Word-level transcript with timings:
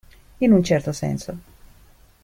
In 0.39 0.51
un 0.51 0.63
certo 0.63 0.93
senso. 0.93 1.37